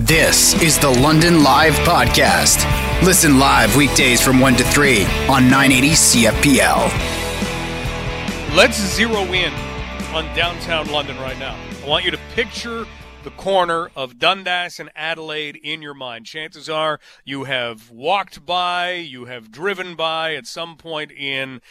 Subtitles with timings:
[0.00, 2.66] This is the London Live Podcast.
[3.02, 6.90] Listen live weekdays from 1 to 3 on 980 CFPL.
[8.54, 9.54] Let's zero in
[10.14, 11.58] on downtown London right now.
[11.82, 12.84] I want you to picture
[13.24, 16.26] the corner of Dundas and Adelaide in your mind.
[16.26, 21.62] Chances are you have walked by, you have driven by at some point in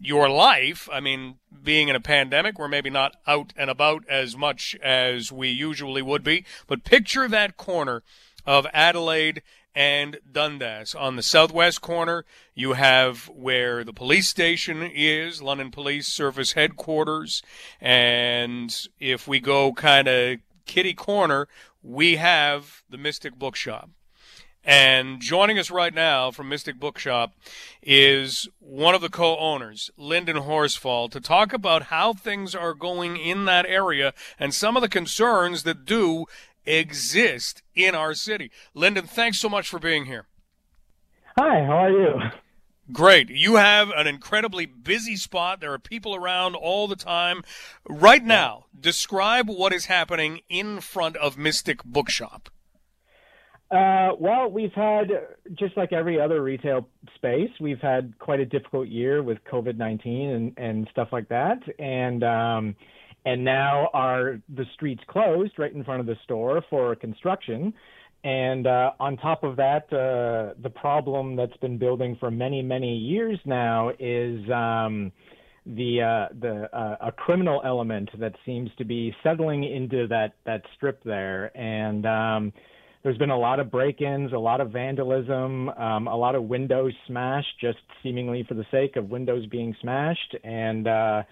[0.00, 0.88] your life.
[0.92, 5.30] I mean, being in a pandemic, we're maybe not out and about as much as
[5.30, 8.02] we usually would be, but picture that corner
[8.46, 9.42] of Adelaide
[9.74, 10.94] and Dundas.
[10.94, 17.42] On the southwest corner, you have where the police station is, London Police Service headquarters.
[17.80, 21.48] And if we go kind of kitty corner,
[21.82, 23.90] we have the Mystic Bookshop.
[24.64, 27.34] And joining us right now from Mystic Bookshop
[27.82, 33.44] is one of the co-owners, Lyndon Horsfall, to talk about how things are going in
[33.44, 36.24] that area and some of the concerns that do
[36.64, 38.50] exist in our city.
[38.72, 40.28] Lyndon, thanks so much for being here.
[41.36, 42.20] Hi, how are you?
[42.92, 43.28] Great.
[43.28, 45.60] You have an incredibly busy spot.
[45.60, 47.42] There are people around all the time.
[47.88, 52.48] Right now, describe what is happening in front of Mystic Bookshop.
[53.70, 55.08] Uh, well, we've had,
[55.54, 60.30] just like every other retail space, we've had quite a difficult year with COVID 19
[60.30, 61.58] and, and stuff like that.
[61.78, 62.76] And, um,
[63.24, 67.72] and now our the streets closed right in front of the store for construction.
[68.22, 72.96] And uh, on top of that, uh, the problem that's been building for many, many
[72.96, 75.12] years now is um,
[75.66, 80.62] the uh, the uh, a criminal element that seems to be settling into that that
[80.74, 81.54] strip there.
[81.56, 82.52] And um,
[83.04, 86.94] there's been a lot of break-ins, a lot of vandalism, um, a lot of windows
[87.06, 90.34] smashed, just seemingly for the sake of windows being smashed.
[90.42, 91.22] And uh,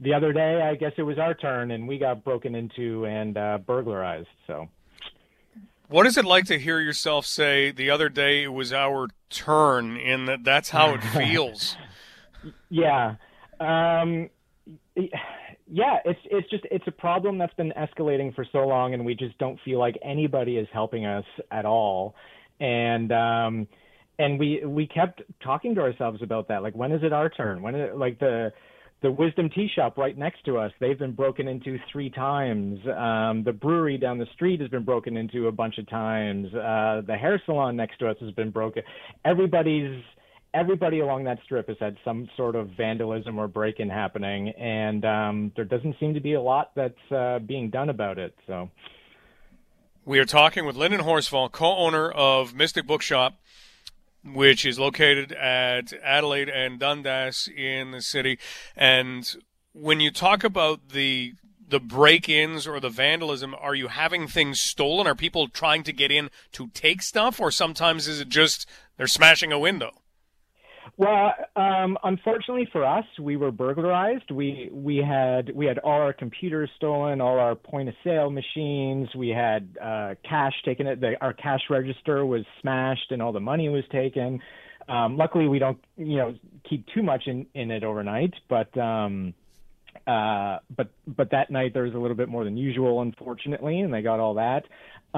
[0.00, 3.38] the other day, I guess it was our turn, and we got broken into and
[3.38, 4.28] uh, burglarized.
[4.46, 4.68] So.
[5.88, 9.96] What is it like to hear yourself say the other day it was our turn
[9.96, 11.78] and that that's how it feels?
[12.68, 13.14] yeah.
[13.58, 14.28] Um,
[15.74, 19.16] yeah, it's it's just it's a problem that's been escalating for so long, and we
[19.16, 22.14] just don't feel like anybody is helping us at all.
[22.60, 23.66] And um,
[24.20, 26.62] and we we kept talking to ourselves about that.
[26.62, 27.60] Like, when is it our turn?
[27.60, 28.52] When is it, like the
[29.02, 32.78] the Wisdom Tea Shop right next to us, they've been broken into three times.
[32.86, 36.54] Um, the brewery down the street has been broken into a bunch of times.
[36.54, 38.84] Uh, the hair salon next to us has been broken.
[39.24, 40.00] Everybody's
[40.54, 45.52] everybody along that strip has had some sort of vandalism or break-in happening, and um,
[45.56, 48.34] there doesn't seem to be a lot that's uh, being done about it.
[48.46, 48.70] So,
[50.04, 53.34] we are talking with Lyndon Horsfall, co-owner of Mystic Bookshop,
[54.24, 58.38] which is located at Adelaide and Dundas in the city.
[58.76, 59.36] And
[59.72, 61.34] when you talk about the
[61.66, 65.06] the break-ins or the vandalism, are you having things stolen?
[65.06, 69.06] Are people trying to get in to take stuff, or sometimes is it just they're
[69.06, 69.90] smashing a window?
[70.96, 74.30] Well, um, unfortunately for us, we were burglarized.
[74.30, 79.08] We we had we had all our computers stolen, all our point of sale machines.
[79.16, 80.86] We had uh, cash taken.
[80.86, 84.40] The, our cash register was smashed, and all the money was taken.
[84.88, 86.34] Um, luckily, we don't you know
[86.68, 88.76] keep too much in in it overnight, but.
[88.78, 89.34] Um,
[90.06, 93.92] uh, but but that night there was a little bit more than usual, unfortunately, and
[93.92, 94.64] they got all that.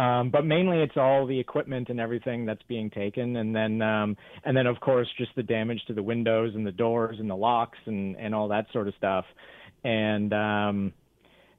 [0.01, 4.17] Um, but mainly it's all the equipment and everything that's being taken, and then um,
[4.45, 7.37] and then of course just the damage to the windows and the doors and the
[7.37, 9.25] locks and and all that sort of stuff,
[9.83, 10.93] and um,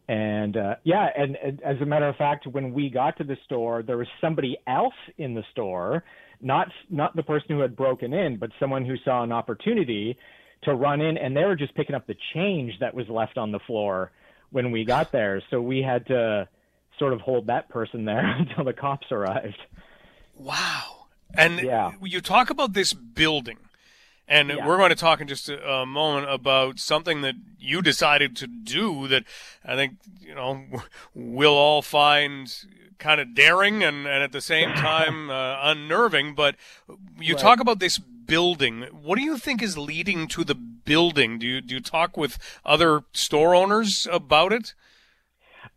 [0.08, 3.38] and uh, yeah, and, and as a matter of fact, when we got to the
[3.44, 6.04] store, there was somebody else in the store,
[6.40, 10.18] not not the person who had broken in, but someone who saw an opportunity
[10.63, 13.51] to run in, and they were just picking up the change that was left on
[13.51, 14.12] the floor
[14.51, 15.41] when we got there.
[15.50, 16.47] So we had to
[17.00, 19.57] sort of hold that person there until the cops arrived.
[20.35, 21.06] Wow.
[21.34, 21.91] And yeah.
[22.01, 23.57] you talk about this building,
[24.28, 24.66] and Yeah.
[24.66, 28.47] we're going to talk in just a, a moment about something that you decided to
[28.47, 29.24] do that
[29.66, 30.63] I think, you know,
[31.13, 32.53] we'll all find
[32.97, 36.33] kind of daring and, and at the same time uh, unnerving.
[36.33, 36.56] But
[37.19, 37.42] you Right.
[37.42, 38.83] talk about this building.
[38.91, 41.39] What do you think is leading to the building?
[41.39, 44.74] Do you, do you talk with other store owners about it?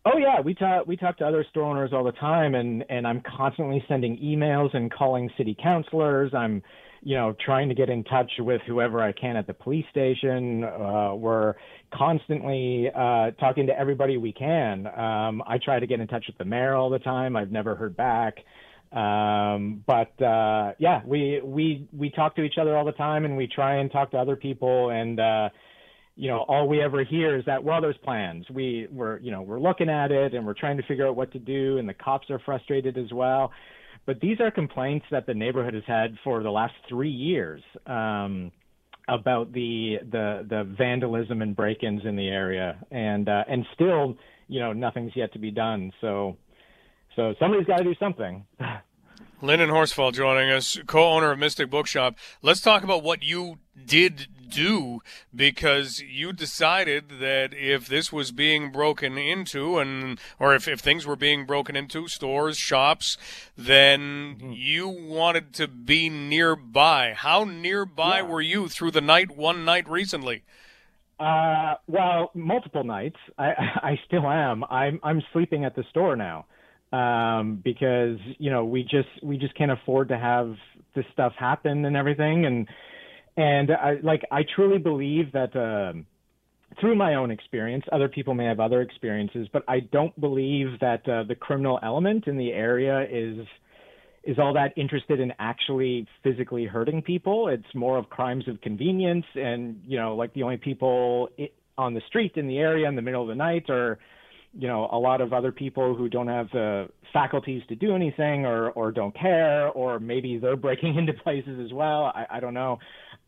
[0.03, 3.05] Oh yeah, we talk we talk to other store owners all the time, and and
[3.05, 6.33] I'm constantly sending emails and calling city councilors.
[6.33, 6.63] I'm,
[7.03, 10.63] you know, trying to get in touch with whoever I can at the police station.
[10.63, 11.53] Uh, we're
[11.93, 14.87] constantly uh, talking to everybody we can.
[14.87, 17.35] Um, I try to get in touch with the mayor all the time.
[17.35, 18.37] I've never heard back.
[18.91, 23.37] Um, but uh, yeah, we we we talk to each other all the time, and
[23.37, 25.49] we try and talk to other people, and uh,
[26.15, 28.45] you know, all we ever hear is that, well, there's plans.
[28.49, 31.31] We, we're, you know, we're looking at it and we're trying to figure out what
[31.31, 33.51] to do, and the cops are frustrated as well.
[34.05, 38.51] But these are complaints that the neighborhood has had for the last three years um,
[39.07, 44.17] about the the the vandalism and break-ins in the area, and uh, and still,
[44.47, 45.91] you know, nothing's yet to be done.
[46.01, 46.37] So,
[47.15, 48.45] so somebody's got to do something.
[49.43, 52.15] Lyndon Horsfall joining us, co-owner of Mystic Bookshop.
[52.43, 55.01] Let's talk about what you did do
[55.33, 61.07] because you decided that if this was being broken into and or if, if things
[61.07, 63.17] were being broken into stores shops
[63.57, 64.01] then
[64.35, 64.51] mm-hmm.
[64.51, 68.23] you wanted to be nearby how nearby yeah.
[68.23, 70.43] were you through the night one night recently
[71.19, 73.51] uh, well multiple nights i
[73.83, 76.45] i still am i'm i'm sleeping at the store now
[76.91, 80.55] um, because you know we just we just can't afford to have
[80.95, 82.67] this stuff happen and everything and
[83.37, 86.05] and I like I truly believe that um,
[86.79, 91.07] through my own experience, other people may have other experiences, but I don't believe that
[91.07, 93.45] uh, the criminal element in the area is
[94.23, 97.47] is all that interested in actually physically hurting people.
[97.47, 101.29] It's more of crimes of convenience, and you know, like the only people
[101.77, 103.97] on the street in the area in the middle of the night are
[104.53, 108.45] you know a lot of other people who don't have the faculties to do anything
[108.45, 112.11] or or don't care or maybe they're breaking into places as well.
[112.13, 112.79] I, I don't know.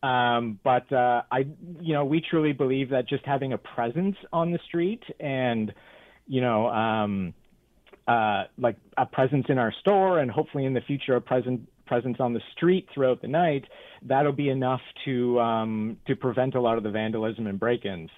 [0.02, 1.46] Um, but uh, i
[1.80, 5.72] you know we truly believe that just having a presence on the street and
[6.26, 7.32] you know um,
[8.06, 12.16] uh, like a presence in our store and hopefully in the future a present presence
[12.20, 13.64] on the street throughout the night
[14.02, 18.10] that'll be enough to um, to prevent a lot of the vandalism and break-ins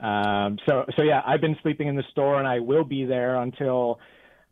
[0.00, 3.36] um, so, so yeah, I've been sleeping in the store, and I will be there
[3.36, 4.00] until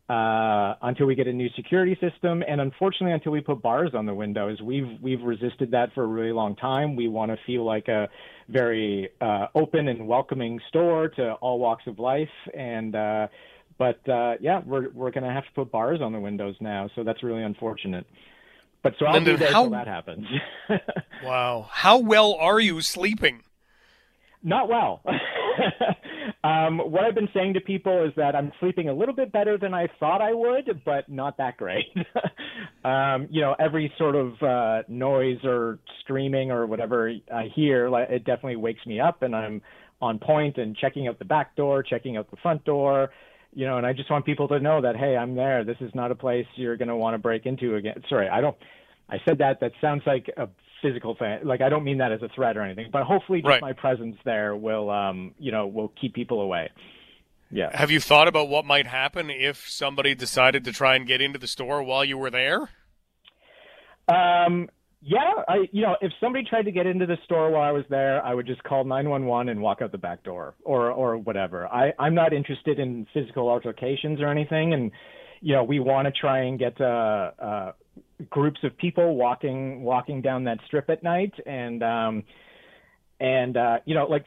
[0.09, 4.07] uh, until we get a new security system, and unfortunately, until we put bars on
[4.07, 4.59] the windows.
[4.59, 6.95] We've we've resisted that for a really long time.
[6.95, 8.09] We want to feel like a
[8.47, 13.27] very uh, open and welcoming store to all walks of life, and uh,
[13.77, 16.89] but uh, yeah, we're we're going to have to put bars on the windows now,
[16.95, 18.07] so that's really unfortunate.
[18.81, 20.25] But so I'll Lyndon, be there how, that happens.
[21.23, 23.43] wow, how well are you sleeping?
[24.41, 25.01] Not well.
[26.43, 29.57] um, what I've been saying to people is that I'm sleeping a little bit better
[29.57, 31.85] than I thought I would, but not that great.
[32.85, 38.23] um, you know, every sort of uh, noise or screaming or whatever I hear, it
[38.23, 39.61] definitely wakes me up, and I'm
[40.01, 43.09] on point and checking out the back door, checking out the front door.
[43.53, 45.65] You know, and I just want people to know that hey, I'm there.
[45.65, 48.01] This is not a place you're going to want to break into again.
[48.07, 48.55] Sorry, I don't.
[49.09, 49.59] I said that.
[49.59, 50.47] That sounds like a
[50.81, 51.39] physical thing.
[51.43, 53.61] Like I don't mean that as a threat or anything, but hopefully just right.
[53.61, 56.69] my presence there will, um, you know, will keep people away.
[57.51, 57.75] Yeah.
[57.75, 61.39] Have you thought about what might happen if somebody decided to try and get into
[61.39, 62.69] the store while you were there?
[64.07, 64.69] Um,
[65.01, 67.85] yeah, I, you know, if somebody tried to get into the store while I was
[67.89, 71.67] there, I would just call 911 and walk out the back door or, or whatever.
[71.67, 74.73] I, I'm not interested in physical altercations or anything.
[74.73, 74.91] And,
[75.41, 77.71] you know, we want to try and get, uh, uh,
[78.29, 81.33] groups of people walking walking down that strip at night.
[81.45, 82.23] And um
[83.19, 84.25] and uh you know like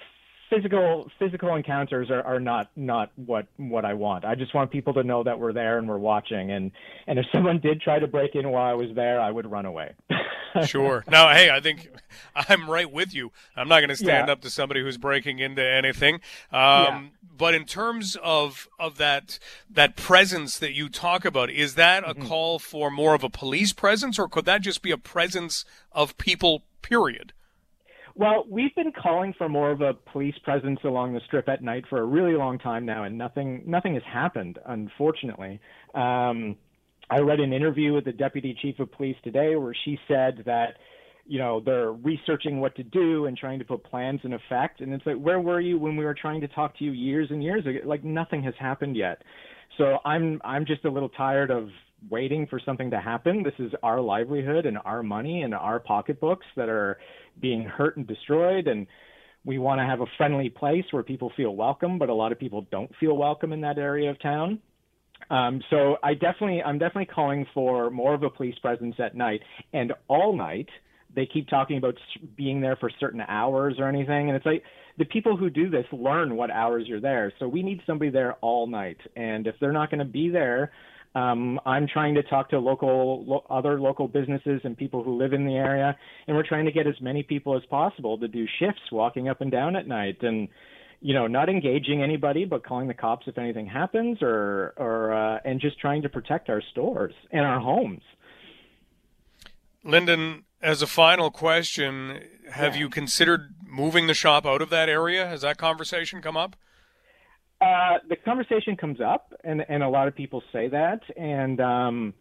[0.53, 4.25] physical physical encounters are, are not not what what I want.
[4.25, 6.51] I just want people to know that we're there and we're watching.
[6.51, 6.71] And
[7.07, 9.67] and if someone did try to break in while I was there, I would run
[9.67, 9.95] away.
[10.67, 11.05] sure.
[11.09, 11.91] Now, hey, I think
[12.35, 13.33] I'm right with you.
[13.57, 14.33] I'm not going to stand yeah.
[14.33, 16.17] up to somebody who's breaking into anything.
[16.17, 16.21] Um,
[16.53, 17.03] yeah.
[17.37, 19.39] But in terms of of that
[19.71, 22.27] that presence that you talk about, is that a mm-hmm.
[22.27, 26.17] call for more of a police presence, or could that just be a presence of
[26.19, 26.65] people?
[26.83, 27.33] Period.
[28.15, 31.85] Well, we've been calling for more of a police presence along the strip at night
[31.89, 35.61] for a really long time now, and nothing nothing has happened, unfortunately.
[35.95, 36.57] Um,
[37.11, 40.77] I read an interview with the deputy chief of police today where she said that
[41.27, 44.93] you know they're researching what to do and trying to put plans in effect and
[44.93, 47.43] it's like where were you when we were trying to talk to you years and
[47.43, 49.23] years ago like nothing has happened yet
[49.79, 51.69] so i'm i'm just a little tired of
[52.11, 56.47] waiting for something to happen this is our livelihood and our money and our pocketbooks
[56.57, 56.99] that are
[57.41, 58.87] being hurt and destroyed and
[59.45, 62.39] we want to have a friendly place where people feel welcome but a lot of
[62.39, 64.59] people don't feel welcome in that area of town
[65.31, 69.41] um, so I definitely, I'm definitely calling for more of a police presence at night
[69.73, 70.69] and all night.
[71.15, 71.95] They keep talking about
[72.37, 74.63] being there for certain hours or anything, and it's like
[74.99, 77.33] the people who do this learn what hours you're there.
[77.39, 80.73] So we need somebody there all night, and if they're not going to be there,
[81.15, 85.33] um, I'm trying to talk to local, lo- other local businesses and people who live
[85.33, 88.47] in the area, and we're trying to get as many people as possible to do
[88.59, 90.49] shifts, walking up and down at night, and
[91.03, 95.41] you know, not engaging anybody, but calling the cops if anything happens, or or uh,
[95.45, 98.03] and just trying to protect our stores and our homes.
[99.85, 102.83] Lyndon, as a final question, have yeah.
[102.83, 105.27] you considered moving the shop out of that area?
[105.27, 106.57] Has that conversation come up?
[107.63, 112.15] Uh, the conversation comes up, and and a lot of people say that, and um,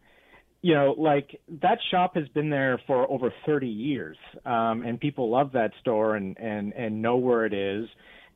[0.60, 5.30] you know, like that shop has been there for over 30 years, um, and people
[5.30, 7.88] love that store and and and know where it is,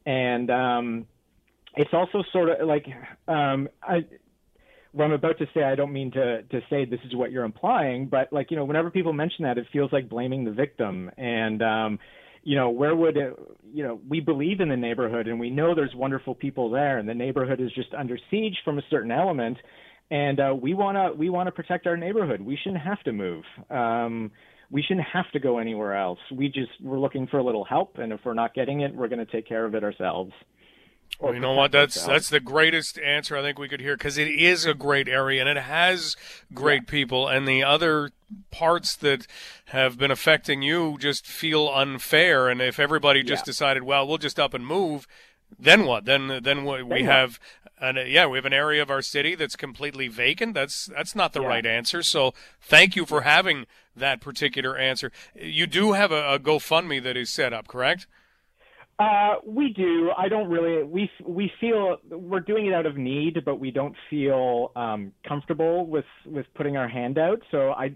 [0.05, 1.07] and um,
[1.77, 2.87] it's also sort of like
[3.29, 4.05] um, I.
[4.91, 7.45] What I'm about to say, I don't mean to to say this is what you're
[7.45, 11.11] implying, but like you know, whenever people mention that, it feels like blaming the victim,
[11.19, 11.99] and um,
[12.47, 13.37] you know, where would it,
[13.75, 17.09] you know, we believe in the neighborhood and we know there's wonderful people there and
[17.09, 19.59] the neighborhood is just under siege from a certain element.
[20.13, 22.41] And uh, we want to we want to protect our neighborhood.
[22.41, 23.43] We shouldn't have to move.
[23.69, 24.31] Um,
[24.71, 26.21] we shouldn't have to go anywhere else.
[26.33, 29.09] We just we're looking for a little help, and if we're not getting it, we're
[29.09, 30.31] going to take care of it ourselves.
[31.19, 31.73] Well, you know what?
[31.73, 35.09] That's that's the greatest answer I think we could hear because it is a great
[35.09, 36.15] area and it has
[36.53, 36.91] great yeah.
[36.91, 38.11] people, and the other
[38.51, 39.27] parts that
[39.67, 42.49] have been affecting you just feel unfair.
[42.49, 43.53] And if everybody just yeah.
[43.53, 45.07] decided, well, we'll just up and move,
[45.59, 46.05] then what?
[46.05, 47.41] Then then we then have
[47.81, 50.55] an, yeah, we have an area of our city that's completely vacant.
[50.55, 51.49] That's that's not the yeah.
[51.49, 52.03] right answer.
[52.03, 55.11] So thank you for having that particular answer.
[55.35, 58.07] You do have a, a GoFundMe that is set up, correct?
[58.99, 60.11] Uh, we do.
[60.17, 60.83] I don't really.
[60.83, 65.87] We we feel we're doing it out of need, but we don't feel um, comfortable
[65.87, 67.43] with with putting our hand out.
[67.51, 67.93] So I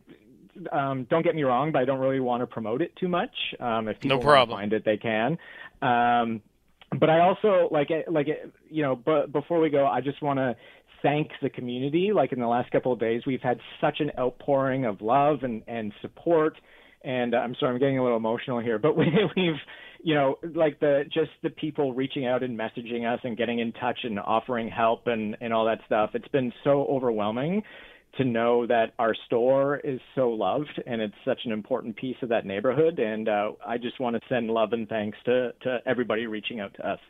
[0.73, 3.35] um, don't get me wrong, but I don't really want to promote it too much.
[3.59, 4.59] Um, if people no problem.
[4.59, 5.39] find it, they can.
[5.81, 6.43] Um,
[6.99, 8.27] but I also like like
[8.69, 8.95] you know.
[8.95, 10.55] But before we go, I just want to
[11.03, 12.13] thank the community.
[12.15, 15.63] Like in the last couple of days, we've had such an outpouring of love and
[15.67, 16.59] and support.
[17.03, 19.55] And uh, I'm sorry, I'm getting a little emotional here, but we, we've
[20.03, 23.73] you know, like the just the people reaching out and messaging us and getting in
[23.73, 26.11] touch and offering help and and all that stuff.
[26.15, 27.63] It's been so overwhelming
[28.17, 32.29] to know that our store is so loved and it's such an important piece of
[32.31, 32.99] that neighborhood.
[32.99, 36.75] And uh, I just want to send love and thanks to to everybody reaching out
[36.75, 37.01] to us.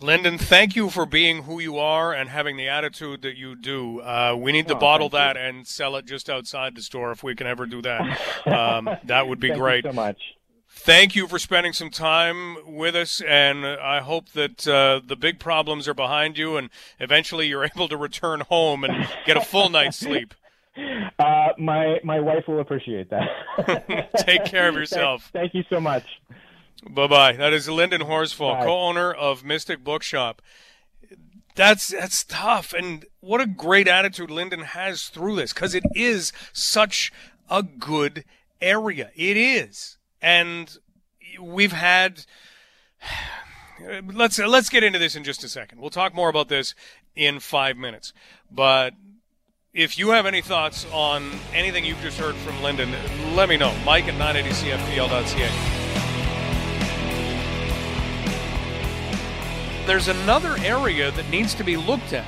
[0.00, 4.00] Lyndon, thank you for being who you are and having the attitude that you do.
[4.00, 5.42] Uh, we need to oh, bottle that you.
[5.42, 8.20] and sell it just outside the store if we can ever do that.
[8.48, 9.84] Um, that would be great.
[9.84, 10.18] so much
[10.78, 15.38] thank you for spending some time with us, and I hope that uh, the big
[15.38, 19.68] problems are behind you, and eventually you're able to return home and get a full
[19.68, 20.34] night's sleep.
[21.18, 24.12] Uh, my my wife will appreciate that.
[24.18, 25.28] Take care of yourself.
[25.32, 26.04] Thank, thank you so much.
[26.88, 27.32] Bye bye.
[27.32, 30.40] That is Lyndon Horsfall, co-owner of Mystic Bookshop.
[31.56, 36.32] That's that's tough, and what a great attitude Lyndon has through this because it is
[36.52, 37.12] such
[37.50, 38.24] a good
[38.60, 39.10] area.
[39.16, 40.76] It is and
[41.40, 42.24] we've had.
[44.12, 45.80] Let's let's get into this in just a second.
[45.80, 46.74] We'll talk more about this
[47.14, 48.12] in five minutes.
[48.50, 48.94] But
[49.72, 52.92] if you have any thoughts on anything you've just heard from Lyndon,
[53.36, 53.72] let me know.
[53.84, 55.78] Mike at 980cfpl.ca.
[59.86, 62.26] There's another area that needs to be looked at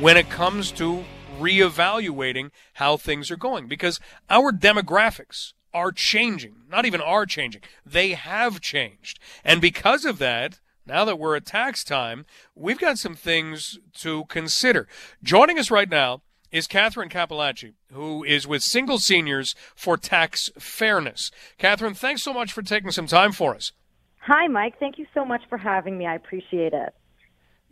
[0.00, 1.04] when it comes to
[1.38, 6.56] reevaluating how things are going because our demographics are changing.
[6.68, 7.62] Not even are changing.
[7.84, 9.18] They have changed.
[9.44, 14.24] And because of that, now that we're at tax time, we've got some things to
[14.26, 14.88] consider.
[15.22, 21.30] Joining us right now is Catherine Capellacci, who is with Single Seniors for Tax Fairness.
[21.58, 23.72] Catherine, thanks so much for taking some time for us.
[24.22, 24.78] Hi, Mike.
[24.78, 26.06] Thank you so much for having me.
[26.06, 26.94] I appreciate it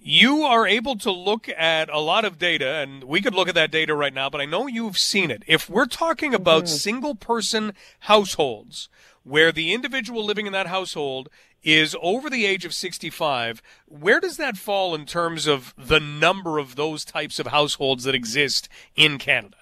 [0.01, 3.55] you are able to look at a lot of data, and we could look at
[3.55, 5.43] that data right now, but I know you've seen it.
[5.47, 6.77] If we're talking about mm-hmm.
[6.77, 8.89] single person households,
[9.25, 11.29] where the individual living in that household
[11.63, 16.59] is over the age of 65, where does that fall in terms of the number
[16.59, 19.57] of those types of households that exist in Canada?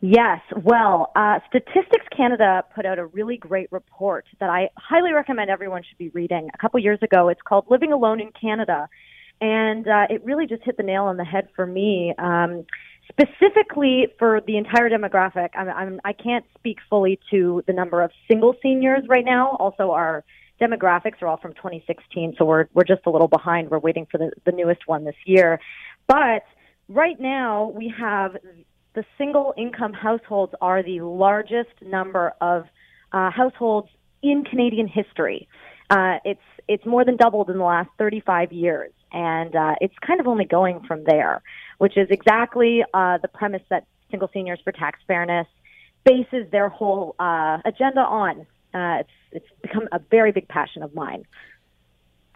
[0.00, 0.40] Yes.
[0.56, 5.82] Well, uh, Statistics Canada put out a really great report that I highly recommend everyone
[5.88, 7.28] should be reading a couple years ago.
[7.28, 8.88] It's called Living Alone in Canada
[9.40, 12.14] and uh, it really just hit the nail on the head for me.
[12.18, 12.64] Um,
[13.10, 18.10] specifically for the entire demographic, I'm, I'm, I can't speak fully to the number of
[18.28, 19.56] single seniors right now.
[19.58, 20.24] Also, our
[20.60, 23.70] demographics are all from 2016, so we're we're just a little behind.
[23.70, 25.60] We're waiting for the, the newest one this year.
[26.06, 26.44] But
[26.88, 28.36] right now, we have
[28.94, 32.64] the single income households are the largest number of
[33.12, 33.88] uh, households
[34.22, 35.48] in Canadian history.
[35.90, 40.20] Uh, it's it's more than doubled in the last 35 years and uh, it's kind
[40.20, 41.42] of only going from there,
[41.78, 45.46] which is exactly uh, the premise that Single Seniors for Tax Fairness
[46.04, 48.46] bases their whole uh, agenda on.
[48.74, 51.24] Uh, it's it's become a very big passion of mine.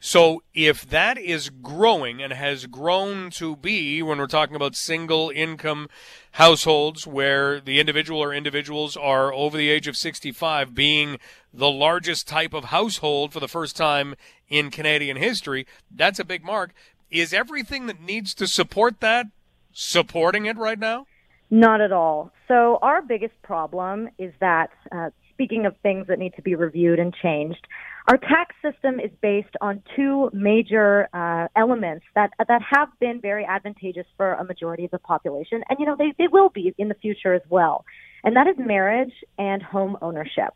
[0.07, 5.33] So if that is growing and has grown to be, when we're talking about single
[5.35, 5.89] income
[6.31, 11.19] households where the individual or individuals are over the age of 65 being
[11.53, 14.15] the largest type of household for the first time
[14.49, 16.71] in Canadian history, that's a big mark.
[17.11, 19.27] Is everything that needs to support that
[19.73, 21.07] supporting it right now?
[21.51, 22.31] Not at all.
[22.47, 27.01] So, our biggest problem is that, uh, speaking of things that need to be reviewed
[27.01, 27.67] and changed,
[28.09, 33.45] our tax system is based on two major uh, elements that that have been very
[33.45, 36.89] advantageous for a majority of the population, and you know they, they will be in
[36.89, 37.85] the future as well.
[38.23, 40.55] And that is marriage and home ownership.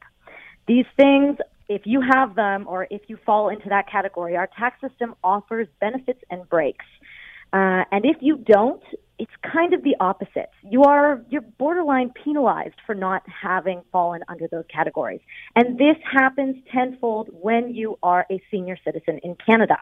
[0.69, 1.39] These things,
[1.69, 5.67] if you have them or if you fall into that category, our tax system offers
[5.81, 6.85] benefits and breaks.
[7.53, 8.83] Uh, and if you don't,
[9.21, 10.51] it's kind of the opposite.
[10.63, 15.21] You are you're borderline penalized for not having fallen under those categories.
[15.55, 19.77] And this happens tenfold when you are a senior citizen in Canada.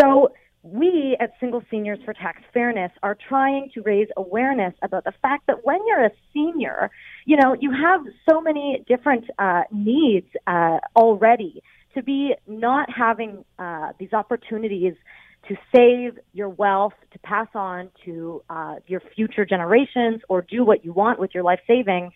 [0.00, 5.12] So we at Single Seniors for Tax Fairness are trying to raise awareness about the
[5.20, 6.92] fact that when you're a senior,
[7.26, 8.00] you know, you have
[8.30, 11.64] so many different uh, needs uh, already
[11.94, 14.94] to be not having uh, these opportunities
[15.48, 20.84] to save your wealth to pass on to uh, your future generations or do what
[20.84, 22.12] you want with your life savings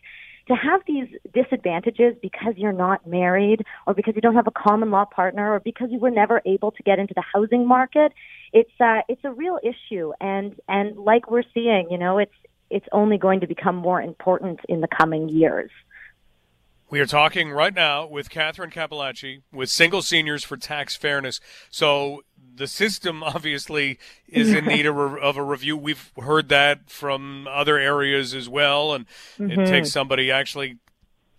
[0.49, 4.91] to have these disadvantages because you're not married or because you don't have a common
[4.91, 8.13] law partner or because you were never able to get into the housing market
[8.53, 12.35] it's uh, it's a real issue and and like we're seeing you know it's
[12.71, 15.71] it's only going to become more important in the coming years
[16.89, 21.41] we are talking right now with Catherine Cappellacci with Single Seniors for Tax Fairness.
[21.69, 22.23] So
[22.57, 23.99] the system obviously
[24.29, 25.77] is in need of, of, a review.
[25.77, 29.07] We've heard that from other areas as well, and
[29.39, 29.61] mm-hmm.
[29.61, 30.79] it takes somebody actually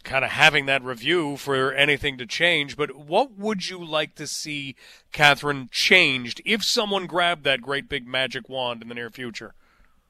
[0.04, 2.78] kind of having that review for anything to change.
[2.78, 4.76] But what would you like to see,
[5.12, 9.54] Catherine, changed if someone grabbed that great big magic wand in the near future?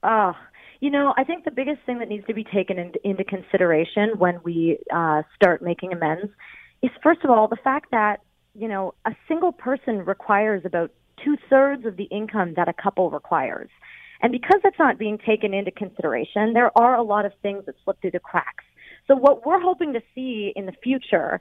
[0.04, 0.34] Uh,
[0.80, 4.12] you know, I think the biggest thing that needs to be taken in, into consideration
[4.18, 6.32] when we uh, start making amends
[6.84, 8.22] is, first of all, the fact that,
[8.58, 10.92] you know, a single person requires about
[11.24, 13.70] two thirds of the income that a couple requires.
[14.22, 17.76] And because that's not being taken into consideration, there are a lot of things that
[17.84, 18.64] slip through the cracks.
[19.08, 21.40] So what we're hoping to see in the future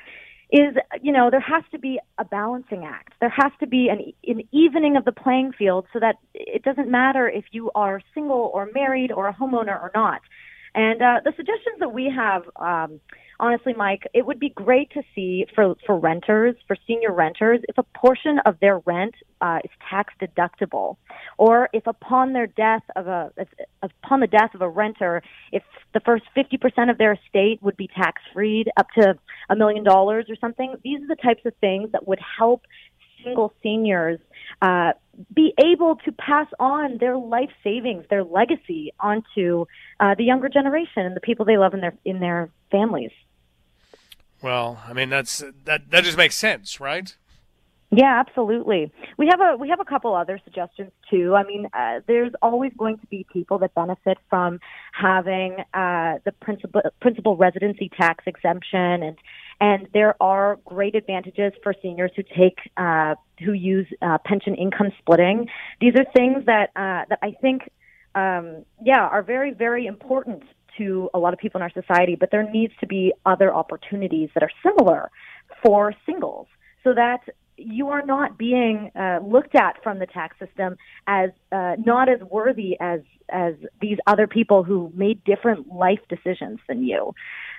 [0.53, 3.15] is, you know, there has to be a balancing act.
[3.21, 6.89] There has to be an, an evening of the playing field so that it doesn't
[6.89, 10.21] matter if you are single or married or a homeowner or not.
[10.75, 13.01] And uh, the suggestions that we have, um,
[13.39, 17.79] honestly, Mike, it would be great to see for for renters, for senior renters, if
[17.79, 20.97] a portion of their rent uh, is tax deductible,
[21.39, 23.49] or if upon their death of a if,
[23.83, 25.23] upon the death of a renter,
[25.53, 25.63] if
[25.95, 29.15] the first fifty percent of their estate would be tax freed up to
[29.49, 30.75] a million dollars or something.
[30.83, 32.63] These are the types of things that would help
[33.25, 34.21] single seniors
[34.63, 34.93] uh,
[35.35, 39.67] be able to pass on their life savings, their legacy onto
[40.01, 43.11] uh, the younger generation and the people they love in their in their families.
[44.43, 47.15] Well, I mean that's that that just makes sense, right?
[47.91, 48.93] Yeah, absolutely.
[49.17, 51.37] We have a we have a couple other suggestions too.
[51.37, 54.59] I mean, uh, there's always going to be people that benefit from
[54.93, 59.17] having uh, the principal principal residency tax exemption, and
[59.61, 64.91] and there are great advantages for seniors who take uh, who use uh, pension income
[64.99, 65.47] splitting.
[65.81, 67.71] These are things that uh, that I think,
[68.17, 70.43] um, yeah, are very very important
[70.79, 72.17] to a lot of people in our society.
[72.19, 75.11] But there needs to be other opportunities that are similar
[75.63, 76.47] for singles
[76.85, 77.21] so that
[77.57, 82.21] you are not being uh, looked at from the tax system as uh, not as
[82.31, 87.13] worthy as as these other people who made different life decisions than you.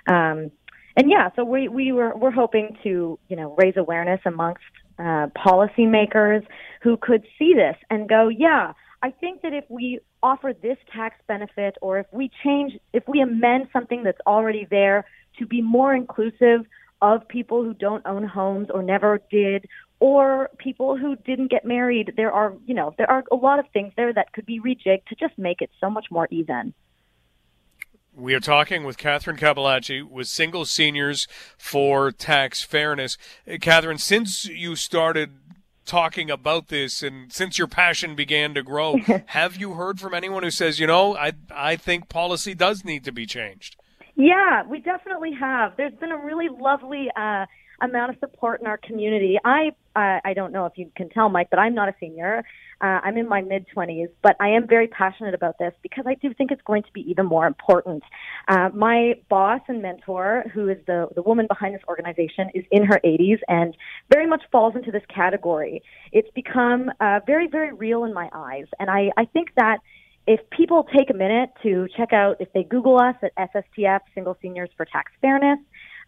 [0.06, 0.50] Um,
[0.96, 4.62] and yeah, so we we were we're hoping to you know raise awareness amongst
[4.98, 6.44] uh, policymakers
[6.82, 8.72] who could see this and go, yeah,
[9.02, 13.20] I think that if we offer this tax benefit or if we change, if we
[13.20, 15.04] amend something that's already there
[15.38, 16.66] to be more inclusive
[17.00, 19.66] of people who don't own homes or never did
[20.00, 22.14] or people who didn't get married.
[22.16, 25.06] There are, you know, there are a lot of things there that could be rejigged
[25.06, 26.74] to just make it so much more even.
[28.14, 33.16] We are talking with Catherine Cappellacci with Single Seniors for Tax Fairness.
[33.48, 35.30] Uh, Catherine, since you started
[35.88, 40.44] talking about this and since your passion began to grow, have you heard from anyone
[40.44, 43.76] who says, you know, I I think policy does need to be changed?
[44.14, 45.76] Yeah, we definitely have.
[45.76, 47.46] There's been a really lovely uh,
[47.80, 49.38] amount of support in our community.
[49.44, 52.44] I uh, I don't know if you can tell, Mike, but I'm not a senior.
[52.80, 56.14] Uh, I'm in my mid 20s, but I am very passionate about this because I
[56.14, 58.04] do think it's going to be even more important.
[58.46, 62.84] Uh, my boss and mentor, who is the, the woman behind this organization, is in
[62.84, 63.76] her 80s and
[64.12, 65.82] very much falls into this category.
[66.12, 68.66] It's become uh, very, very real in my eyes.
[68.78, 69.78] And I, I think that
[70.28, 74.36] if people take a minute to check out, if they Google us at SSTF, Single
[74.42, 75.58] Seniors for Tax Fairness,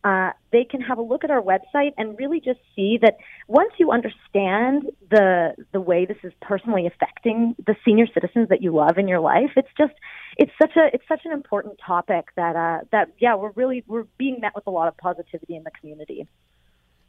[0.02, 3.70] uh, they can have a look at our website and really just see that once
[3.78, 8.96] you understand the the way this is personally affecting the senior citizens that you love
[8.96, 9.92] in your life, it's just
[10.38, 14.06] it's such a it's such an important topic that uh, that yeah we're really we're
[14.16, 16.26] being met with a lot of positivity in the community.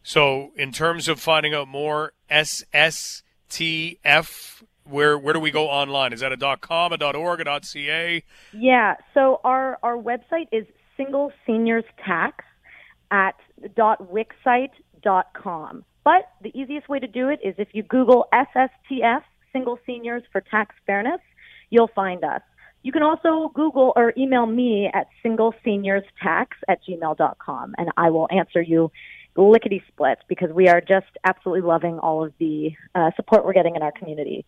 [0.04, 3.22] So, in terms of finding out more, SSTF
[4.84, 6.12] where where do we go online?
[6.12, 8.24] Is that a .com, a .org, a .ca?
[8.52, 8.96] Yeah.
[9.14, 10.66] So our our website is
[10.98, 12.44] single seniors tax
[13.12, 13.36] at
[13.76, 15.86] dot .wixsite.com.
[16.04, 19.22] But the easiest way to do it is if you Google SSTF,
[19.54, 21.22] Single Seniors for Tax Fairness,
[21.70, 22.42] you'll find us.
[22.84, 28.62] You can also Google or email me at singleseniorstax at gmail.com, and I will answer
[28.62, 28.92] you
[29.36, 33.76] lickety split because we are just absolutely loving all of the uh, support we're getting
[33.76, 34.46] in our community.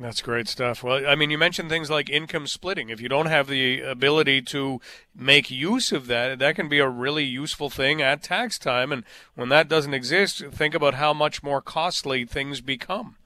[0.00, 0.82] That's great stuff.
[0.82, 2.88] Well, I mean, you mentioned things like income splitting.
[2.88, 4.80] If you don't have the ability to
[5.14, 8.90] make use of that, that can be a really useful thing at tax time.
[8.90, 13.16] And when that doesn't exist, think about how much more costly things become.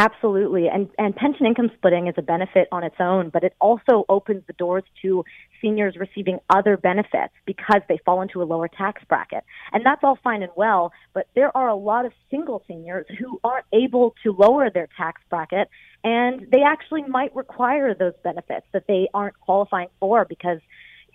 [0.00, 0.68] Absolutely.
[0.68, 4.44] And, and pension income splitting is a benefit on its own, but it also opens
[4.46, 5.24] the doors to
[5.60, 9.42] seniors receiving other benefits because they fall into a lower tax bracket.
[9.72, 13.40] And that's all fine and well, but there are a lot of single seniors who
[13.42, 15.68] aren't able to lower their tax bracket
[16.04, 20.60] and they actually might require those benefits that they aren't qualifying for because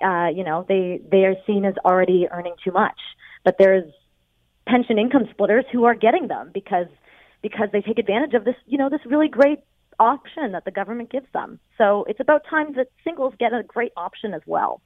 [0.03, 2.99] uh, you know, they they are seen as already earning too much.
[3.45, 3.89] But there's
[4.67, 6.87] pension income splitters who are getting them because
[7.43, 9.59] because they take advantage of this, you know, this really great
[9.99, 11.59] option that the government gives them.
[11.77, 14.81] So it's about time that singles get a great option as well.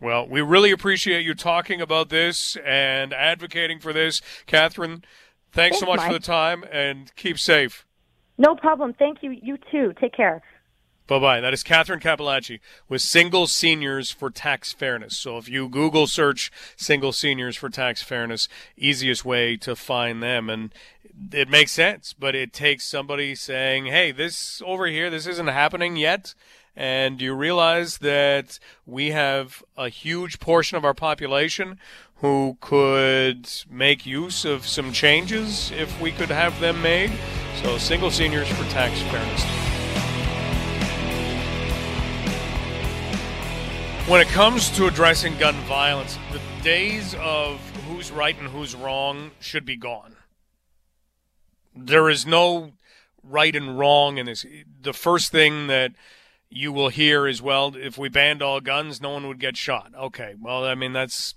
[0.00, 4.22] Well, we really appreciate you talking about this and advocating for this.
[4.46, 5.04] Catherine,
[5.52, 6.06] thanks, thanks so much Mike.
[6.06, 7.86] for the time and keep safe.
[8.38, 8.94] No problem.
[8.94, 9.30] Thank you.
[9.30, 9.92] You too.
[10.00, 10.42] Take care.
[11.06, 11.40] Bye bye.
[11.40, 15.18] That is Catherine Capellacci with Single Seniors for Tax Fairness.
[15.18, 20.48] So if you Google search Single Seniors for Tax Fairness, easiest way to find them.
[20.48, 20.72] And
[21.30, 25.96] it makes sense, but it takes somebody saying, hey, this over here, this isn't happening
[25.96, 26.34] yet.
[26.74, 31.78] And you realize that we have a huge portion of our population
[32.16, 37.12] who could make use of some changes if we could have them made.
[37.62, 39.42] So, Single Seniors for Tax Fairness.
[44.08, 49.30] When it comes to addressing gun violence, the days of who's right and who's wrong
[49.40, 50.16] should be gone.
[51.74, 52.72] There is no
[53.22, 54.44] right and wrong in this.
[54.80, 55.92] The first thing that
[56.50, 59.92] you will hear is, well, if we banned all guns, no one would get shot.
[59.98, 61.34] Okay, well, I mean, that's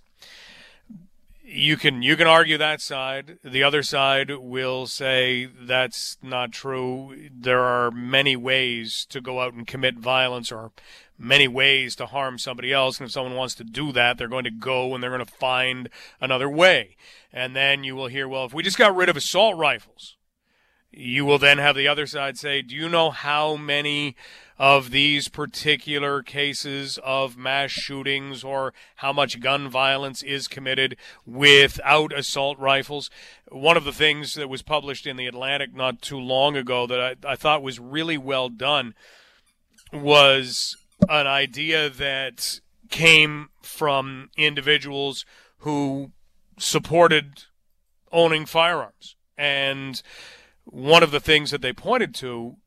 [1.47, 3.37] you can you can argue that side.
[3.43, 7.29] The other side will say that's not true.
[7.31, 10.71] There are many ways to go out and commit violence or
[11.17, 14.43] many ways to harm somebody else and if someone wants to do that, they're going
[14.43, 16.97] to go and they're going to find another way.
[17.31, 20.15] And then you will hear, well, if we just got rid of assault rifles,
[20.95, 24.15] you will then have the other side say, do you know how many
[24.57, 32.13] of these particular cases of mass shootings or how much gun violence is committed without
[32.13, 33.09] assault rifles.
[33.49, 36.99] One of the things that was published in the Atlantic not too long ago that
[37.25, 38.95] I, I thought was really well done
[39.91, 40.77] was
[41.09, 45.25] an idea that came from individuals
[45.59, 46.11] who
[46.57, 47.43] supported
[48.11, 49.17] owning firearms.
[49.37, 50.01] And
[50.65, 52.57] one of the things that they pointed to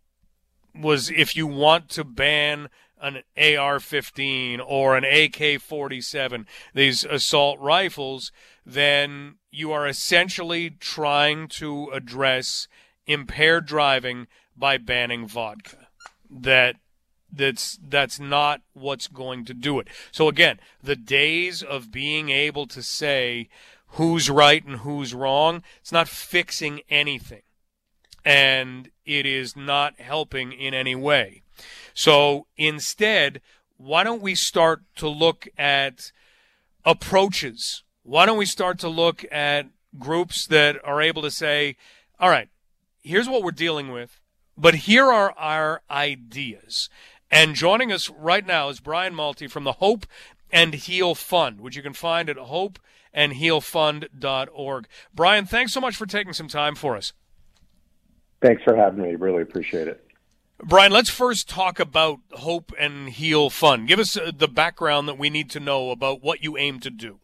[0.74, 2.68] was if you want to ban
[3.00, 8.32] an AR-15 or an AK-47, these assault rifles,
[8.64, 12.68] then you are essentially trying to address
[13.06, 15.88] impaired driving by banning vodka.
[16.30, 16.76] That
[17.30, 19.88] that's that's not what's going to do it.
[20.10, 23.48] So again, the days of being able to say
[23.92, 27.42] who's right and who's wrong, it's not fixing anything
[28.28, 31.40] and it is not helping in any way.
[31.94, 33.40] So instead,
[33.78, 36.12] why don't we start to look at
[36.84, 37.84] approaches?
[38.02, 41.78] Why don't we start to look at groups that are able to say,
[42.20, 42.50] all right,
[43.02, 44.20] here's what we're dealing with,
[44.58, 46.90] but here are our ideas.
[47.30, 50.04] And joining us right now is Brian Malte from the Hope
[50.50, 54.86] and Heal Fund, which you can find at hopeandhealfund.org.
[55.14, 57.14] Brian, thanks so much for taking some time for us.
[58.40, 59.14] Thanks for having me.
[59.16, 60.04] Really appreciate it.
[60.62, 63.86] Brian, let's first talk about Hope and Heal Fund.
[63.86, 66.90] Give us uh, the background that we need to know about what you aim to
[66.90, 67.20] do.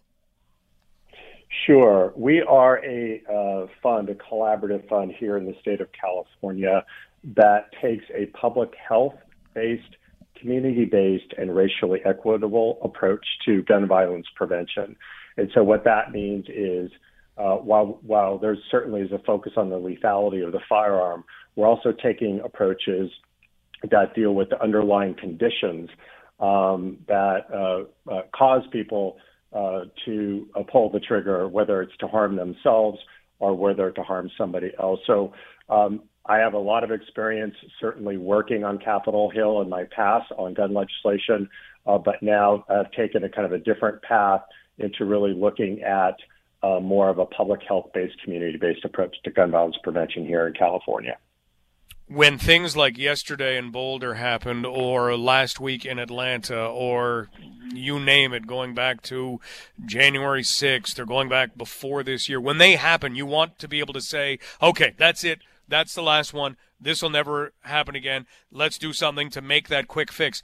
[1.66, 2.12] Sure.
[2.16, 6.84] We are a uh, fund, a collaborative fund here in the state of California
[7.36, 9.14] that takes a public health
[9.54, 9.96] based,
[10.40, 14.96] community based, and racially equitable approach to gun violence prevention.
[15.36, 16.90] And so, what that means is
[17.36, 21.24] uh, while, while there certainly is a focus on the lethality of the firearm,
[21.56, 23.10] we're also taking approaches
[23.90, 25.90] that deal with the underlying conditions
[26.40, 29.16] um, that uh, uh, cause people
[29.52, 32.98] uh, to uh, pull the trigger, whether it's to harm themselves
[33.38, 35.00] or whether to harm somebody else.
[35.06, 35.32] So
[35.68, 40.32] um, I have a lot of experience, certainly working on Capitol Hill in my past
[40.36, 41.48] on gun legislation,
[41.86, 44.40] uh, but now I've taken a kind of a different path
[44.78, 46.16] into really looking at
[46.64, 50.46] uh, more of a public health based, community based approach to gun violence prevention here
[50.46, 51.16] in California
[52.06, 57.30] when things like yesterday in Boulder happened, or last week in Atlanta, or
[57.72, 59.40] you name it, going back to
[59.84, 63.78] January 6th, or going back before this year, when they happen, you want to be
[63.78, 65.40] able to say, okay, that's it.
[65.66, 66.56] That's the last one.
[66.78, 68.26] This will never happen again.
[68.52, 70.42] Let's do something to make that quick fix.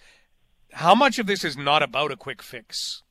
[0.72, 3.02] How much of this is not about a quick fix?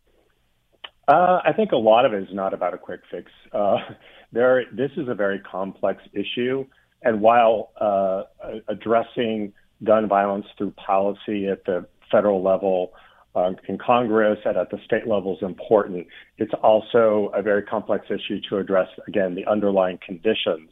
[1.10, 3.32] Uh, I think a lot of it is not about a quick fix.
[3.52, 3.78] Uh,
[4.32, 6.66] there, this is a very complex issue.
[7.02, 8.24] And while uh,
[8.68, 12.92] addressing gun violence through policy at the federal level,
[13.36, 16.06] uh, in Congress and at the state level is important,
[16.38, 20.70] it's also a very complex issue to address, again, the underlying conditions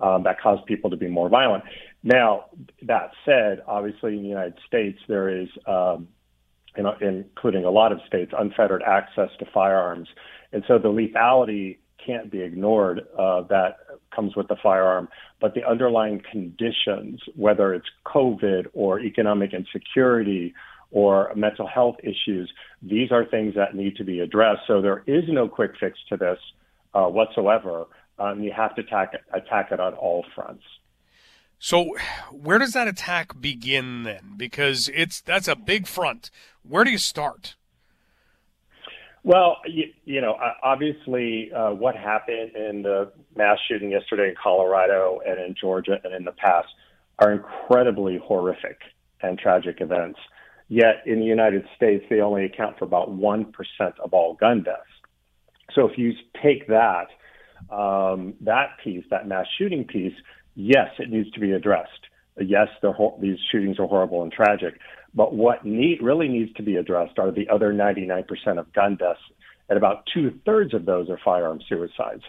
[0.00, 1.64] um, that cause people to be more violent.
[2.02, 2.46] Now,
[2.82, 6.08] that said, obviously in the United States, there is, um,
[6.84, 10.08] know, including a lot of states, unfettered access to firearms.
[10.52, 13.78] And so the lethality can't be ignored uh, that
[14.14, 15.08] comes with the firearm,
[15.40, 20.54] but the underlying conditions, whether it's COVID or economic insecurity
[20.90, 22.50] or mental health issues,
[22.82, 24.60] these are things that need to be addressed.
[24.66, 26.38] So there is no quick fix to this
[26.94, 27.86] uh, whatsoever.
[28.18, 30.62] Um, you have to attack attack it on all fronts.
[31.58, 31.96] So,
[32.30, 34.34] where does that attack begin then?
[34.36, 36.30] Because it's that's a big front.
[36.62, 37.56] Where do you start?
[39.26, 45.18] Well, you, you know, obviously, uh, what happened in the mass shooting yesterday in Colorado
[45.26, 46.68] and in Georgia and in the past
[47.18, 48.78] are incredibly horrific
[49.22, 50.20] and tragic events.
[50.68, 53.46] Yet in the United States, they only account for about 1%
[54.02, 54.82] of all gun deaths.
[55.74, 57.06] So if you take that,
[57.70, 60.14] um, that piece, that mass shooting piece,
[60.56, 61.90] yes, it needs to be addressed.
[62.38, 62.68] Yes,
[63.20, 64.74] these shootings are horrible and tragic.
[65.14, 68.24] But what need, really needs to be addressed are the other 99%
[68.58, 69.20] of gun deaths,
[69.68, 72.22] and about two thirds of those are firearm suicides.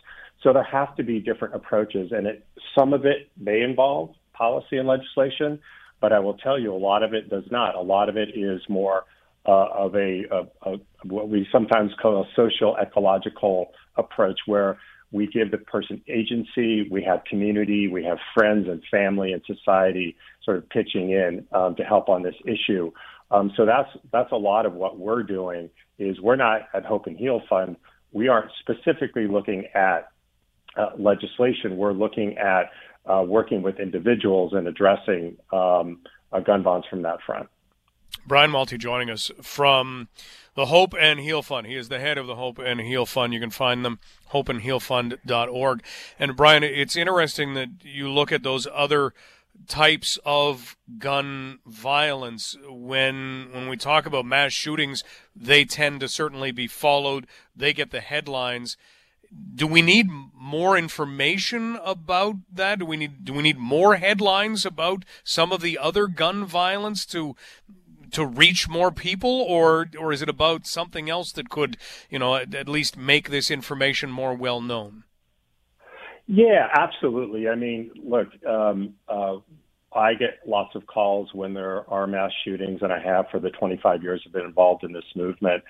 [0.44, 2.46] So there have to be different approaches, and it,
[2.78, 5.60] some of it may involve policy and legislation,
[6.00, 7.76] but I will tell you a lot of it does not.
[7.76, 9.04] A lot of it is more
[9.46, 14.78] uh, of a, a, a, what we sometimes call a social ecological approach, where
[15.12, 20.17] we give the person agency, we have community, we have friends and family and society
[20.43, 22.91] sort of pitching in um, to help on this issue.
[23.32, 25.70] Um, so that's that's a lot of what we're doing.
[26.00, 27.78] Is we're not at Hope and Heal Fund.
[28.12, 30.10] We aren't specifically looking at
[30.78, 31.78] uh, legislation.
[31.78, 32.72] We're looking at
[33.06, 36.00] uh, working with individuals and addressing um,
[36.32, 37.50] uh, gun violence from that front.
[38.26, 40.10] Brian Malte joining us from
[40.56, 41.67] the Hope and Heal Fund.
[41.67, 43.34] He is the head of the Hope and Heal Fund.
[43.34, 44.00] You can find them
[44.32, 45.84] hopeandhealfund.org.
[46.20, 49.13] And Brian, it's interesting that you look at those other
[49.67, 55.04] types of gun violence when when we talk about mass shootings
[55.36, 58.78] they tend to certainly be followed they get the headlines
[59.56, 64.63] do we need more information about that do we need do we need more headlines
[64.63, 67.36] about some of the other gun violence to
[68.12, 71.78] to reach more people, or or is it about something else that could,
[72.10, 75.04] you know, at, at least make this information more well known?
[76.28, 77.48] Yeah, absolutely.
[77.48, 79.38] I mean, look, um, uh,
[79.93, 83.50] I get lots of calls when there are mass shootings, and I have for the
[83.52, 85.63] 25 years I've been involved in this movement,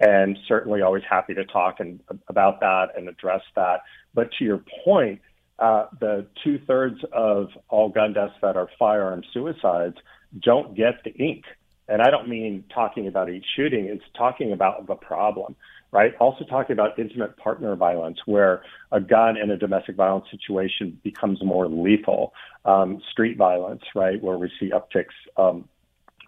[0.00, 3.80] and certainly always happy to talk and about that and address that.
[4.14, 5.20] But to your point,
[5.58, 9.96] uh, the two thirds of all gun deaths that are firearm suicides
[10.40, 11.44] don't get the ink.
[11.88, 15.54] And I don't mean talking about each shooting, it's talking about the problem,
[15.92, 16.14] right?
[16.18, 21.42] Also talking about intimate partner violence, where a gun in a domestic violence situation becomes
[21.44, 22.32] more lethal.
[22.64, 25.68] Um, street violence, right, where we see upticks um,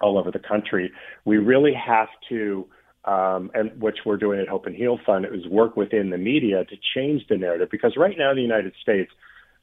[0.03, 0.93] all over the country.
[1.25, 2.69] We really have to
[3.07, 6.65] um, and which we're doing at Hope and Heal Fund, is work within the media
[6.65, 7.69] to change the narrative.
[7.71, 9.13] Because right now in the United States,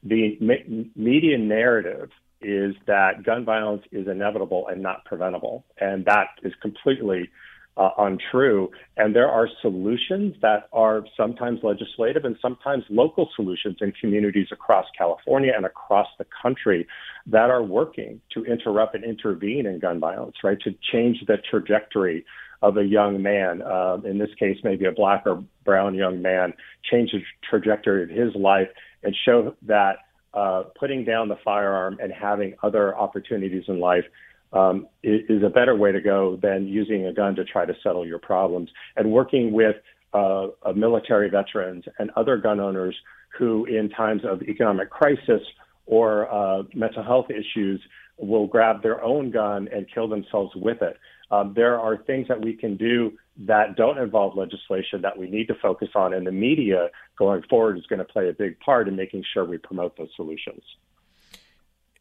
[0.02, 2.10] the me- media narrative
[2.44, 7.30] is that gun violence is inevitable and not preventable, and that is completely
[7.76, 8.70] uh, untrue.
[8.96, 14.86] And there are solutions that are sometimes legislative and sometimes local solutions in communities across
[14.96, 16.86] California and across the country
[17.26, 20.58] that are working to interrupt and intervene in gun violence, right?
[20.60, 22.24] To change the trajectory
[22.62, 26.54] of a young man, uh, in this case, maybe a black or brown young man,
[26.90, 28.68] change the trajectory of his life
[29.02, 29.98] and show that
[30.34, 34.04] uh, putting down the firearm and having other opportunities in life
[34.52, 38.06] um, is, a better way to go than using a gun to try to settle
[38.06, 38.70] your problems.
[38.96, 39.76] And working with
[40.12, 42.94] uh, uh, military veterans and other gun owners
[43.36, 45.42] who, in times of economic crisis
[45.86, 47.80] or uh, mental health issues,
[48.16, 50.96] will grab their own gun and kill themselves with it.
[51.34, 53.12] Um, there are things that we can do
[53.46, 57.76] that don't involve legislation that we need to focus on, and the media going forward
[57.76, 60.62] is going to play a big part in making sure we promote those solutions.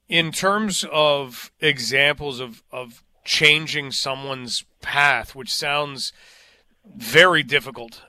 [0.07, 6.13] In terms of examples of, of changing someone's path, which sounds
[6.95, 8.03] very difficult,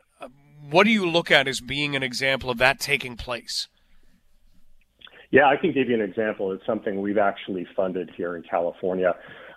[0.68, 3.68] what do you look at as being an example of that taking place?
[5.30, 6.52] Yeah, I can give you an example.
[6.52, 9.14] It's something we've actually funded here in California.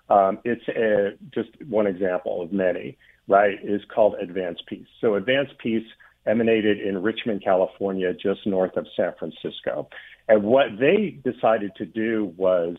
[0.10, 3.58] Um, it's a, just one example of many, right?
[3.63, 4.88] Is called Advance Peace.
[5.02, 5.86] So Advance Peace
[6.26, 9.89] emanated in Richmond, California, just north of San Francisco.
[10.28, 12.76] And what they decided to do was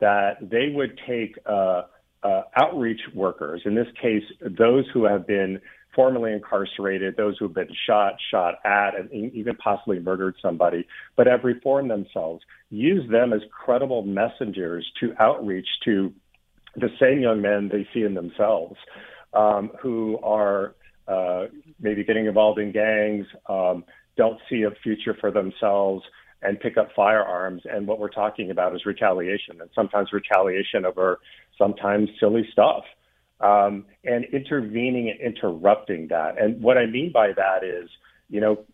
[0.00, 1.82] that they would take uh,
[2.22, 5.60] uh, outreach workers, in this case, those who have been
[5.94, 11.26] formerly incarcerated, those who have been shot, shot at, and even possibly murdered somebody, but
[11.26, 16.12] have reformed themselves, use them as credible messengers to outreach to
[16.76, 18.76] the same young men they see in themselves
[19.34, 20.74] um, who are
[21.08, 21.46] uh,
[21.80, 23.84] maybe getting involved in gangs, um,
[24.16, 26.04] don't see a future for themselves,
[26.42, 27.62] and pick up firearms.
[27.64, 31.20] And what we're talking about is retaliation, and sometimes retaliation over
[31.56, 32.84] sometimes silly stuff.
[33.40, 36.40] Um, and intervening and interrupting that.
[36.40, 37.90] And what I mean by that is,
[38.30, 38.64] you know,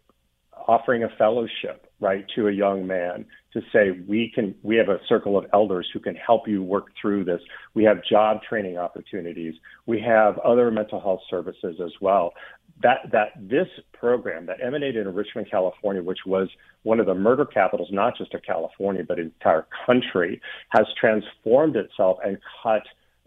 [0.67, 4.99] offering a fellowship, right, to a young man to say we can we have a
[5.09, 7.41] circle of elders who can help you work through this.
[7.75, 9.55] We have job training opportunities.
[9.87, 12.35] We have other mental health services as well.
[12.83, 16.49] That that this program that emanated in Richmond, California, which was
[16.83, 22.19] one of the murder capitals, not just of California but entire country, has transformed itself
[22.25, 22.83] and cut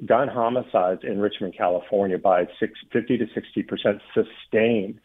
[0.05, 4.99] gun homicides in Richmond, California by six, 50 to 60 percent sustained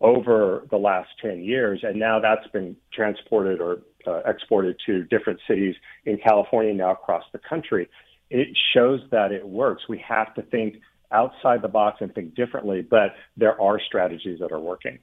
[0.00, 1.80] over the last 10 years.
[1.82, 7.24] And now that's been transported or uh, exported to different cities in California, now across
[7.32, 7.88] the country.
[8.30, 9.84] It shows that it works.
[9.88, 10.76] We have to think
[11.12, 14.98] outside the box and think differently, but there are strategies that are working.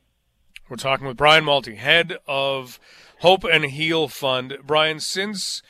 [0.70, 2.80] We're talking with Brian Malte, head of
[3.20, 4.58] Hope and Heal Fund.
[4.66, 5.62] Brian, since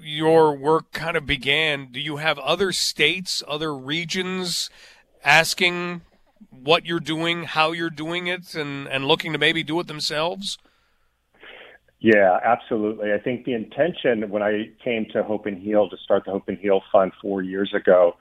[0.00, 4.70] your work kind of began, do you have other states, other regions
[5.24, 6.02] asking
[6.50, 10.58] what you're doing, how you're doing it, and, and looking to maybe do it themselves?
[11.98, 13.12] Yeah, absolutely.
[13.12, 16.48] I think the intention when I came to Hope and Heal to start the Hope
[16.48, 18.16] and Heal Fund four years ago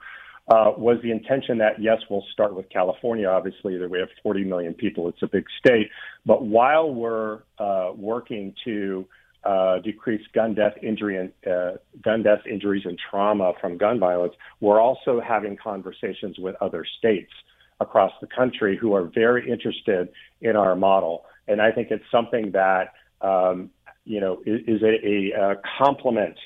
[0.48, 3.28] uh, was the intention that yes, we'll start with California.
[3.28, 5.90] Obviously, that we have 40 million people; it's a big state.
[6.26, 9.06] But while we're uh, working to
[9.44, 14.34] uh, decrease gun death injury and uh, gun death injuries and trauma from gun violence,
[14.62, 17.32] we're also having conversations with other states
[17.80, 20.10] across the country who are very interested
[20.42, 21.26] in our model.
[21.48, 23.70] And I think it's something that um,
[24.06, 26.38] you know is, a, a, complement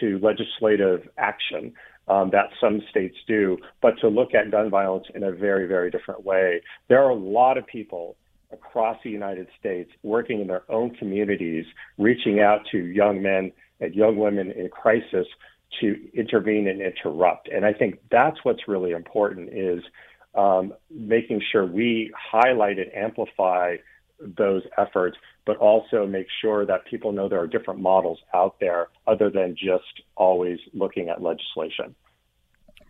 [0.00, 1.72] to legislative action
[2.06, 5.90] um, that some states do, but to look at gun violence in a very, very
[5.90, 6.62] different way.
[6.88, 8.16] There are a lot of people
[8.52, 11.66] across the United States working in their own communities,
[11.98, 15.26] reaching out to young men and young women in crisis
[15.80, 17.48] to intervene and interrupt.
[17.48, 19.82] And I think that's what's really important is
[20.38, 23.76] um, making sure we highlight and amplify
[24.20, 28.88] those efforts, but also make sure that people know there are different models out there
[29.06, 31.94] other than just always looking at legislation.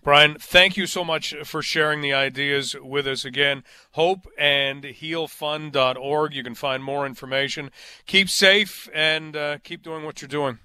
[0.04, 3.64] Brian, thank you so much for sharing the ideas with us again.
[3.92, 6.34] Hope and healfund.org.
[6.34, 7.70] You can find more information.
[8.06, 10.58] Keep safe and uh, keep doing what you're doing.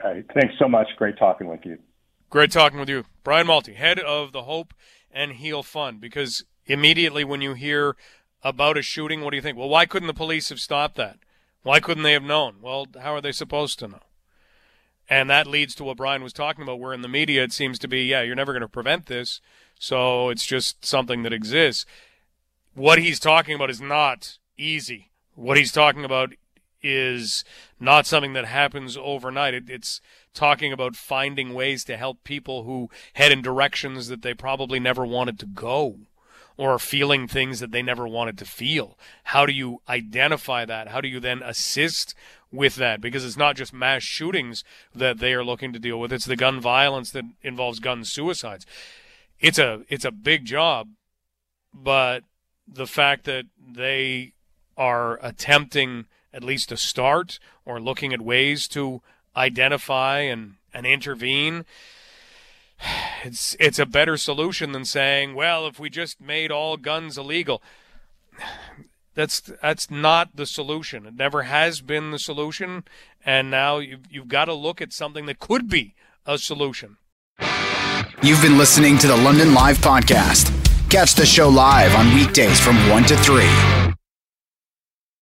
[0.00, 0.88] thanks so much.
[0.96, 1.78] Great talking with you.
[2.30, 3.04] Great talking with you.
[3.22, 4.74] Brian Malte, head of the Hope
[5.14, 6.00] and Heal Fund.
[6.00, 7.96] Because immediately when you hear
[8.42, 9.56] about a shooting, what do you think?
[9.56, 11.18] Well, why couldn't the police have stopped that?
[11.62, 12.56] Why couldn't they have known?
[12.60, 14.00] Well, how are they supposed to know?
[15.08, 17.78] And that leads to what Brian was talking about, where in the media it seems
[17.78, 19.40] to be, yeah, you're never going to prevent this,
[19.78, 21.84] so it's just something that exists.
[22.74, 25.10] What he's talking about is not easy.
[25.34, 26.32] What he's talking about
[26.82, 27.44] is
[27.80, 29.54] not something that happens overnight.
[29.54, 30.00] It, it's
[30.34, 35.06] talking about finding ways to help people who head in directions that they probably never
[35.06, 35.98] wanted to go
[36.56, 38.96] or feeling things that they never wanted to feel.
[39.24, 40.88] How do you identify that?
[40.88, 42.14] How do you then assist
[42.52, 43.00] with that?
[43.00, 44.62] Because it's not just mass shootings
[44.94, 46.12] that they are looking to deal with.
[46.12, 48.66] It's the gun violence that involves gun suicides.
[49.40, 50.90] It's a it's a big job,
[51.72, 52.22] but
[52.68, 54.32] the fact that they
[54.76, 59.02] are attempting at least to start or looking at ways to
[59.36, 61.64] identify and, and intervene
[63.24, 67.62] it's it's a better solution than saying, well, if we just made all guns illegal.
[69.14, 71.06] That's that's not the solution.
[71.06, 72.82] It never has been the solution,
[73.24, 75.94] and now you've you've got to look at something that could be
[76.26, 76.96] a solution.
[78.22, 80.50] You've been listening to the London Live podcast.
[80.90, 83.83] Catch the show live on weekdays from 1 to 3.